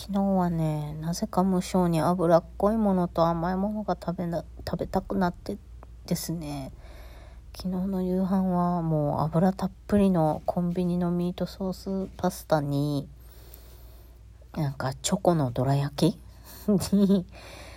[0.00, 5.58] 昨日はねなぜか無性に脂っこいものと甘いものが食べな食べたくなって
[6.06, 6.72] ですね。
[7.54, 13.06] 昨日の夕飯はもう油たっぷりのコンビニのミートソースパスタに
[14.56, 16.18] なんかチョコのどら焼き？
[16.96, 17.26] に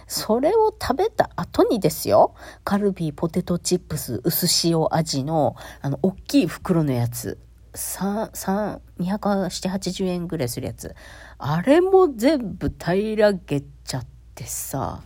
[0.07, 2.35] それを食べた後にですよ。
[2.63, 7.37] カルビーポテトチップス薄塩味のあの大きい袋のやつ、
[7.73, 10.95] 280円ぐらいするやつ。
[11.37, 14.05] あれも全部平らげちゃっ
[14.36, 15.04] てさ。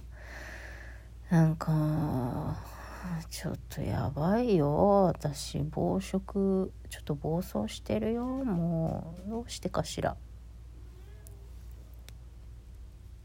[1.30, 2.58] なんか、
[3.30, 5.14] ちょっとやばいよ。
[5.14, 8.26] 私、暴食、ちょっと暴走してるよ。
[8.26, 10.16] もう、どうしてかしら。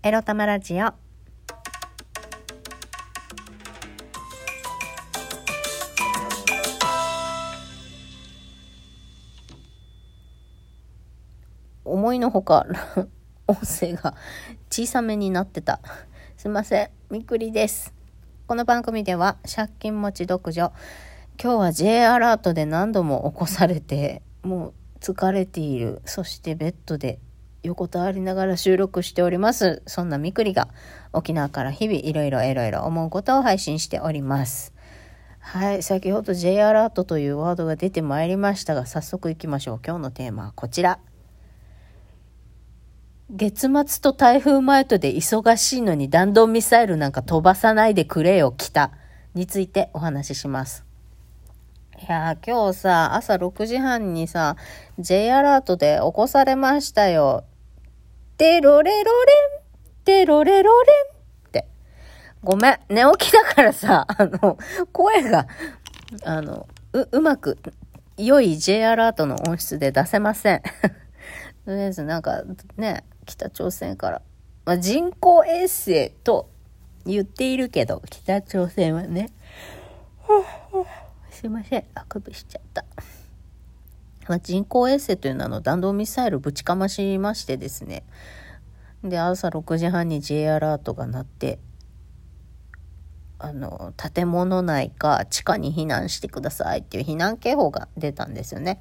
[0.02, 1.01] エロタマラジオ。
[12.12, 12.66] 思いのほか
[13.48, 14.14] 音声が
[14.70, 15.80] 小さめになってた。
[16.36, 16.90] すいません。
[17.08, 17.94] みくりです。
[18.46, 20.72] この番組では借金持ち独女。
[21.42, 26.02] 今日は J アラートで何度も起こされて、もう疲れている。
[26.04, 27.18] そしてベッドで
[27.62, 29.80] 横たわりながら収録しております。
[29.86, 30.68] そんなみくりが
[31.14, 34.74] 沖縄から日々いろいろいろいろ思うことを配信しております。
[35.38, 35.82] はい。
[35.82, 39.80] 先ほど J アラートというワードが出てまいりましたが、早速行きましょう。
[39.82, 40.98] 今日のテーマはこちら。
[43.34, 48.92] 月末と台風前とで忙しいのに弾道ミサイルなんか飛ばさないでくれよ、来た。
[49.34, 50.84] についてお話しします。
[51.98, 54.56] いやー、今日さ、朝6時半にさ、
[54.98, 57.44] J アラートで起こされましたよ。
[58.36, 60.92] テロレロレン、テロレロレ
[61.46, 61.68] ンって。
[62.44, 64.58] ごめん、寝起きだからさ、 あの、
[64.92, 65.46] 声が、
[66.24, 67.56] あの、う、うまく、
[68.18, 70.62] 良い J アラートの音質で出せません。
[71.64, 72.42] とりあえずなんか
[72.76, 74.22] ね、北朝鮮から。
[74.64, 76.48] まあ、人工衛星と
[77.04, 79.30] 言っているけど、北朝鮮はね。
[81.30, 82.84] すいません、あくびしちゃった。
[84.28, 88.04] まあ、人工衛星という名の弾道ミサイルぶちかましましてですね。
[89.02, 91.58] で、朝6時半に J アラートが鳴って、
[93.38, 98.80] あの、建物内か地下に避難してくださいっていう避難警報が出たんですよね。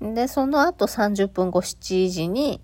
[0.00, 2.60] で、その後30分後7時に、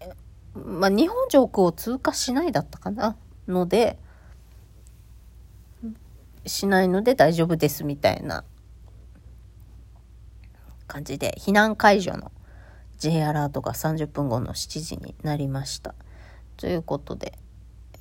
[0.54, 3.16] まあ、日本上空を通過しないだったかな？
[3.48, 3.98] ので、
[6.46, 8.44] しないので大丈夫ですみたいな
[10.86, 12.32] 感じで、避難解除の
[12.98, 15.94] J アラートが30分後の7時になりました。
[16.56, 17.32] ということで、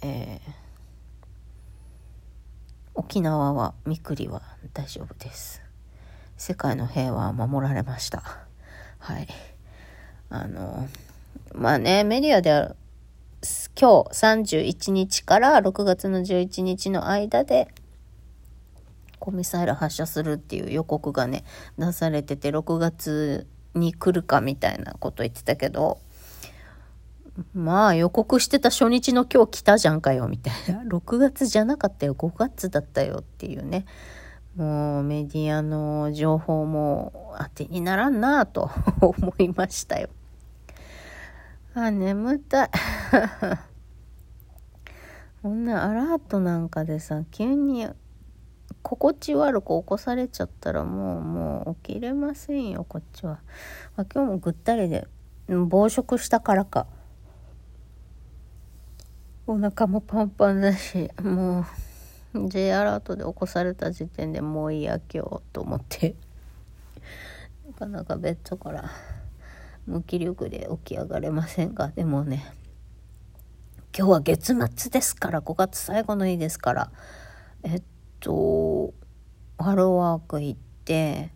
[0.02, 0.52] えー、
[2.96, 4.42] 沖縄はみくりは
[4.74, 5.62] 大丈夫です。
[6.38, 8.24] 世界の平和は守られました。
[9.00, 9.28] はい。
[10.30, 10.88] あの、
[11.54, 12.76] まあね、メディアでは
[13.80, 17.68] 今日31日から6月の11日の間で、
[19.20, 21.44] コミサイル発射するっていう予告がね、
[21.78, 26.00] 出されてて、6月に来るかみたいなこと言ってたけど、
[27.54, 30.84] まあ予告してた初日の今日来たじゃんかよみたいな。
[30.90, 33.86] 6月じゃなかったよ、5月だったよっていうね。
[34.56, 38.70] もうメディアの情報も当てにならんなぁと
[39.00, 40.10] 思いましたよ。
[41.74, 42.70] あ、眠たい。
[45.42, 47.88] こんなアラートなんかでさ、急に
[48.82, 53.40] 心地悪く起こされちゃったらもう、もう起きれませんよ、こっちは。
[53.96, 55.08] あ、今日もぐったりで、
[55.48, 56.88] 暴食したからか。
[59.48, 61.66] お腹もパンパンだし、も
[62.34, 66.16] う、J アラートで起こされた時点でもういいや、今日、と思って。
[67.66, 68.92] なかなかベッドから
[69.88, 72.44] 無気力で起き上がれませんがでもね
[73.98, 76.92] 今日は月末ですから5月最後の日ですから
[77.64, 77.84] えっ
[78.20, 78.94] と
[79.58, 81.32] ハローワーク行って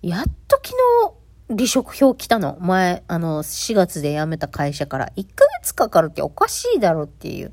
[0.00, 1.22] やっと昨日
[1.54, 2.56] 離職票来たの。
[2.60, 5.12] 前あの4月で辞めた会社から。
[5.16, 7.52] 1ヶ月かかるっておかしいだろっていう。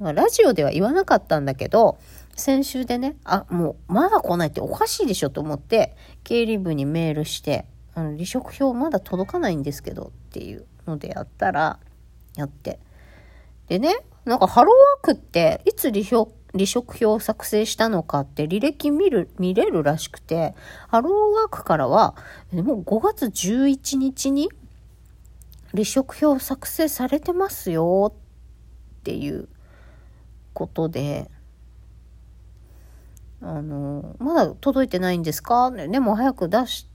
[0.00, 1.98] ラジオでは言わなかったんだけど
[2.36, 11.78] 先週でね、あ、もうまだ来ないっておかしいでしょと思って、経理部にメールして、あの、離職票まだ届かないんですけどっていうのでやったら、
[12.36, 12.80] やって。
[13.68, 13.94] でね、
[14.24, 14.74] なんかハロー
[15.06, 20.54] ワークっていつ離職離職票を作成したのかって履歴見る、見れるらしくて、
[20.86, 22.14] ハローワークからは、
[22.52, 24.48] もう5月11日に
[25.72, 28.14] 離職票を作成されてますよ
[29.00, 29.48] っていう
[30.52, 31.28] ことで、
[33.42, 35.72] あの、まだ届いてないんですか？
[35.72, 36.93] でも早く出して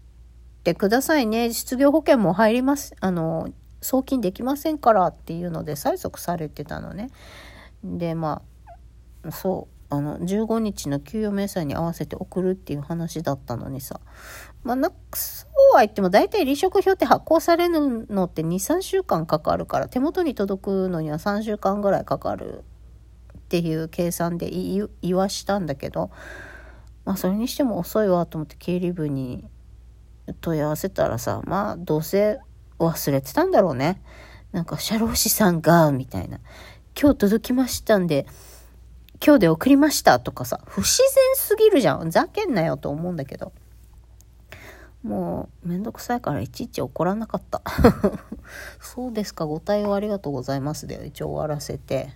[0.64, 1.54] てくださいね。
[1.54, 2.96] 失業保険も入ります。
[3.00, 3.50] あの、
[3.82, 7.10] 送金できませんからっていうので催促されてたのね。
[7.84, 8.42] でま
[9.24, 14.00] あそうあの15日の給与明細に合わせて送るっていう話だったのにさ
[14.64, 22.64] まあなそうは言っても大体離職票って発行されるのって23週間かかるから手元に届くのには3週間ぐらいかかる
[23.38, 24.52] っていう計算で
[25.02, 26.12] 言わしたんだけど
[27.06, 29.46] まあそれにしても遅いわと思って経理部に
[30.34, 32.40] 問い合わせたらさまあどうせ
[32.80, 34.02] 忘れてたんだろうね。
[34.52, 36.40] なんか社労士さんがみたいな
[37.00, 38.26] 今日届きましたんで、
[39.26, 42.10] 今日で送りましたとかさ、不自然すぎるじゃん。
[42.10, 43.54] ざけんなよと思うんだけど。
[45.02, 47.62] もう、めんどくさいからいちいち怒らなかった。
[48.82, 52.10] そうですか、ご対応ありがとうございますで、一応終わらせて。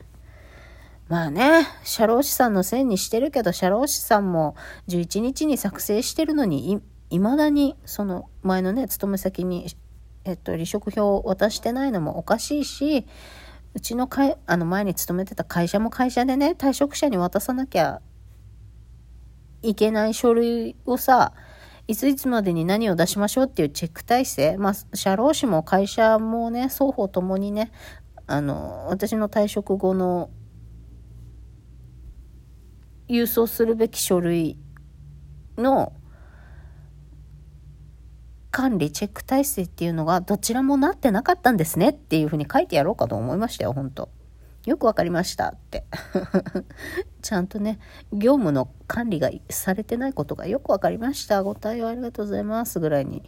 [1.07, 4.57] まあね、社労士さんのせいにしてるけど、社労士さんも
[4.89, 6.81] 11日に作成してるのに、
[7.13, 9.67] いまだに、その前のね、勤め先に、
[10.25, 13.05] えっと、離職票を渡してないのもおかしいし、
[13.75, 18.01] うちの会、あの前に勤めてた会社も会社でね、退職者に渡さなきゃ
[19.61, 21.33] いけない書類をさ、
[21.87, 27.71] いついつまでに何を出しましょうっていうチェック体制、まあ、社労士も会社もね、双方ともにね、
[28.25, 30.31] あの、私の退職後の
[33.07, 34.57] 郵送するべき書類
[35.57, 35.93] の
[38.53, 44.09] 管理チェック体制っていうのがどちらもなってなかったんですねっていうふうに書いてやろうかと思いましたよ、本当
[44.67, 45.83] よくわかりましたって。
[47.23, 47.79] ちゃんとね、
[48.13, 51.41] 業務の管理がされてないことがよくわかりました。
[51.41, 52.79] ご対応ありがとうございます。
[52.79, 53.23] ぐらいに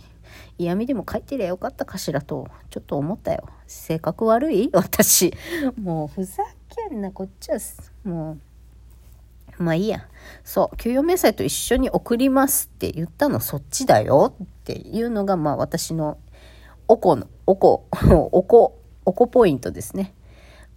[0.60, 3.50] 嫌味でも書いてりゃよかったかしらと、ちょっと思ったよ。
[3.66, 4.69] 性格悪い？
[4.74, 5.33] 私。
[5.81, 7.57] もうふざけんな、こっちは、
[8.04, 8.55] もう。
[9.57, 10.07] まあいいや。
[10.44, 16.18] そう、給与明細と一緒に送りますって言ったのそっちだよっていうのが、まあ私の
[16.88, 17.88] おこの、おこ、
[18.31, 20.13] おこ、おこポイントですね。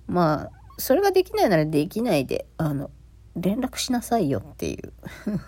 [0.07, 2.91] まあ、それができないならできないで、あの、
[3.37, 4.93] 連絡しなさいよっていう。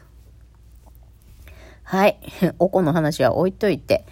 [1.82, 2.20] はい。
[2.58, 4.04] おこの話は置いといて。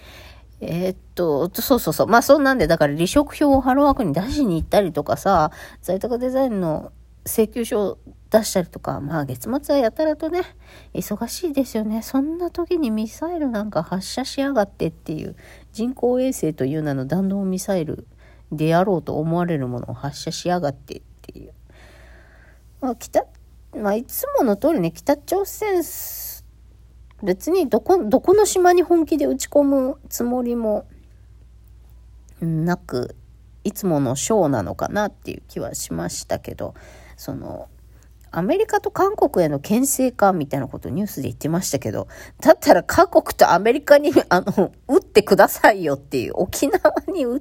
[0.60, 2.06] えー、っと、そうそうそう。
[2.08, 6.92] まあそんなんで、だから離職票をハローワークに出しに行ったりとかさ、在宅デザインの
[7.28, 7.98] 請求書を
[8.30, 10.42] 出したりとか、まあ月末はやたらとね、
[10.92, 12.02] 忙しいですよね。
[12.02, 15.36] そんな時にミサイルなんか発射しやがってっていう、
[15.72, 18.06] 人工衛星という名の弾道ミサイル
[18.52, 21.52] であろうと思われるものを発射しやがってっていう。
[22.80, 23.24] まあ北、
[23.76, 25.82] まあいつもの通りね、北朝鮮、
[27.22, 30.86] 別にどこ、どこの島に本気で打ち込むつもりも
[32.40, 33.16] なく、
[33.64, 36.74] いつものショーなのかなっていう気はしましたけど、
[37.18, 37.68] その、
[38.30, 42.06] アメリカと韓国への牽制かみたいなことニュースで言ってましたけど、
[42.40, 46.80] だったら韓国とアメリカに、あの、撃ってくださいよっていう、沖縄
[47.12, 47.40] に撃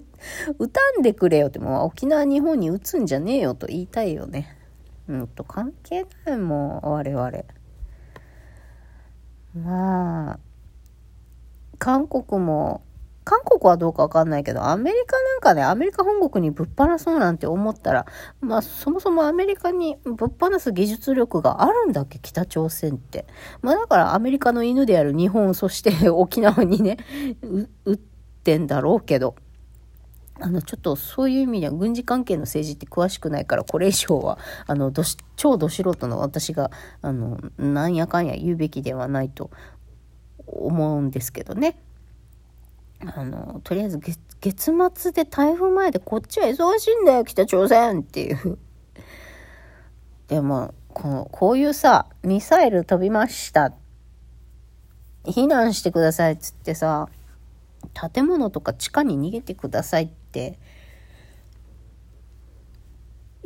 [0.70, 4.58] たんでくれよって、もう沖縄日本に撃つんじゃねえよと言いたいよね。
[5.08, 7.32] うんと、関係ないもん、我々。
[9.56, 10.40] まあ、
[11.78, 12.82] 韓国も
[13.28, 18.06] 韓国はどうかわかんないけど、アメリカなんかね、アメリカ本国にぶっ放そうなんて思ったら、
[18.40, 23.26] まあそもそもアメリカにぶっ放す技術力があるんだっけ、北朝鮮って。
[23.62, 26.96] まあだからアメリカの犬である日本、そして 沖縄にね、
[27.84, 27.98] 撃っ
[28.46, 29.36] てんだろうけど。
[30.40, 36.70] あの、ちょっとそういう意味では軍事関係の政治って詳しくないから、これ以上は、あの、どし、超ど素人の私が、
[37.02, 39.50] あの、なんやかんや言うべきではないと
[40.46, 41.80] 思うんですけどね。
[43.06, 48.58] あの、とりあえず月月末で台風前でこっちは忙しいんだよ、北朝鮮っていう。
[50.28, 53.74] でも、この、こういうさ、ミサイル飛びました。
[55.24, 57.10] 避難してくださいっつってさ、
[58.14, 60.60] 建物とか地下に逃げてくださいって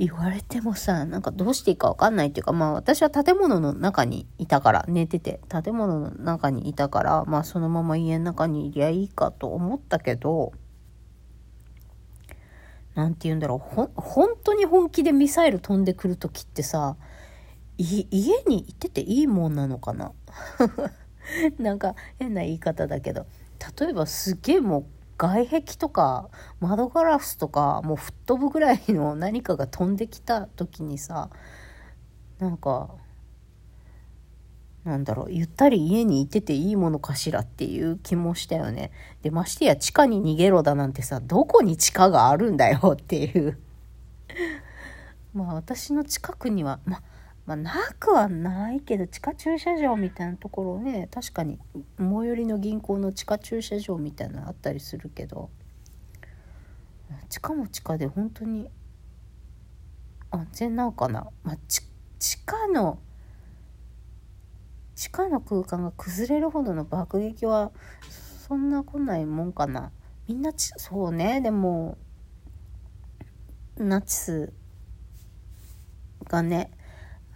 [0.01, 10.53] 言われてもさ、なんかどうしていいかわかんないっていうか、まあ私は建物の中にいたから、寝てて、建物の中にいたから、まあそのまま家の中にいりゃいいかと思ったけど、
[12.95, 16.97] なんて言うんだろう、ほ、本当に本気でミサイル飛んでくるときってさ、
[17.77, 20.13] い、家にいてていいもんなのかな？
[21.59, 23.27] なんか変な言い方だけど、
[23.79, 24.85] 例えばすげえもう
[25.21, 31.29] 外壁とか窓ガラスとかもう吹っ飛ぶぐらいの何かが飛んできた時にさ
[32.39, 32.89] なんか
[34.83, 38.91] なんだろうゆったり家にいてていいものかしらっていう気もしたよね。
[39.21, 43.59] でましてや地下に逃げろだなんてさどこに地下があるんだよっていう。
[45.35, 47.03] まあ私の近くにはまあ
[47.51, 51.59] まあ、なくはないけど地下駐車場みたいなところね確かに
[51.97, 55.49] 最寄りの銀行の地下駐車場みたいなのあったりするけど
[57.27, 58.69] 地下も地下で本当に
[60.29, 61.81] 安全なのかな、まあ、地
[62.45, 62.99] 下の
[64.95, 67.71] 地下の空間が崩れるほどの爆撃は
[68.47, 69.91] そんな来ないもんかな。
[70.27, 71.41] みんなちそうね。
[71.41, 71.97] でも
[73.77, 74.53] ナチス
[76.25, 76.69] がね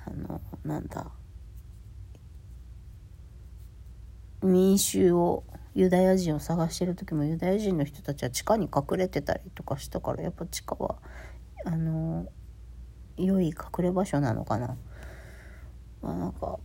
[0.05, 1.11] あのなんだ
[4.41, 5.43] 民衆を
[5.73, 10.95] ユダヤ人を探してる時もユダヤ人の人たちは地下に隠れてたりとかしたからやっぱ地下は
[11.65, 12.27] あの
[13.17, 14.77] 良い隠れ場所なのかな。
[16.01, 16.59] まあなんか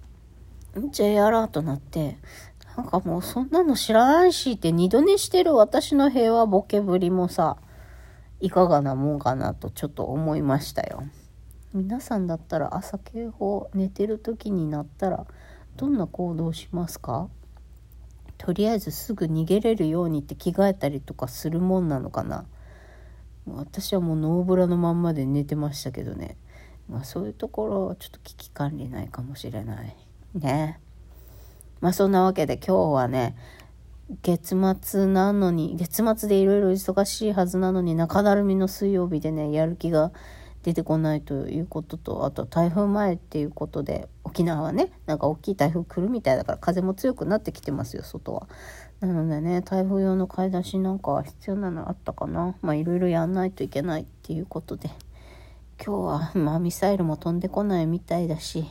[0.93, 2.19] J アラートなって
[2.77, 7.57] なんかもうそんなの知らないしって二度寝してる私の平和ボケぶりもさ
[8.41, 11.05] いかがなもんかなとちょっと思いましたよ。
[11.73, 15.25] 皆さんだったら朝警報寝てる時になったら
[15.77, 17.29] どんな行動しますか？
[18.39, 22.45] とりあえずすぐ逃げれるようにって着替えたりとかするもんなのかな。
[23.47, 26.37] 私はもうノーブラのまんまで寝てましたけどね、
[26.89, 29.97] まあ、そういうところはちょっと危機管理ないかもしれない
[30.35, 30.81] ね。
[31.81, 33.37] まあそんなわけで今日はね
[34.23, 40.11] 月末なのに月末でいろいろ忙しいはずなのに中だるみの水曜日でねやる気が
[40.63, 48.47] 出てこないということとあと台風前っていうことで沖縄はねなんか大きい台風来るみたいだから風も強くなってきてますよ外は。
[49.01, 54.91] なのでね台風用の買い出しなんかは必要なのあったかなまあいろいろやんないといけないっていうことで
[55.83, 58.67] 今日はまあミサイルも飛んでこないみたいだし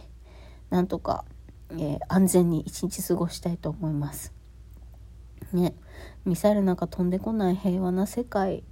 [0.69, 1.25] なんとか、
[1.71, 4.33] えー、安全に一日過ごしたいと思います。
[5.51, 5.73] ね
[6.25, 8.63] ミサイルなんか飛んでこない平和な世界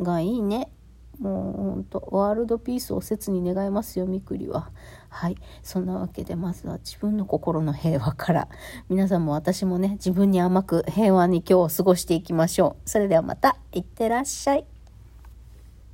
[0.00, 0.70] がいいね
[1.18, 4.70] もうほんとワールドピースを切に願いますよみくりは。
[5.08, 5.36] はい。
[5.62, 8.48] そんなわけでまずは自分の心の平和から。
[8.88, 12.88] 皆さんも私もね自分に甘く平和に今日を過ごしていきましょう。
[12.88, 14.71] それではまたいってらっしゃい。